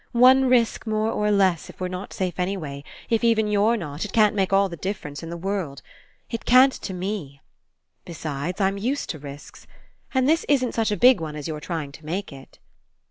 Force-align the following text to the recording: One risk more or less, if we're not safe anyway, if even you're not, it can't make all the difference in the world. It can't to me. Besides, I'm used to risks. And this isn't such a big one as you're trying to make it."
One 0.17 0.45
risk 0.49 0.87
more 0.87 1.11
or 1.11 1.29
less, 1.29 1.69
if 1.69 1.79
we're 1.79 1.87
not 1.87 2.11
safe 2.11 2.39
anyway, 2.39 2.83
if 3.11 3.23
even 3.23 3.45
you're 3.45 3.77
not, 3.77 4.03
it 4.03 4.11
can't 4.11 4.33
make 4.35 4.51
all 4.51 4.67
the 4.67 4.75
difference 4.75 5.21
in 5.21 5.29
the 5.29 5.37
world. 5.37 5.83
It 6.27 6.43
can't 6.43 6.73
to 6.73 6.91
me. 6.91 7.39
Besides, 8.03 8.59
I'm 8.59 8.79
used 8.79 9.11
to 9.11 9.19
risks. 9.19 9.67
And 10.11 10.27
this 10.27 10.43
isn't 10.49 10.73
such 10.73 10.89
a 10.89 10.97
big 10.97 11.19
one 11.21 11.35
as 11.35 11.47
you're 11.47 11.59
trying 11.59 11.91
to 11.91 12.03
make 12.07 12.33
it." 12.33 12.57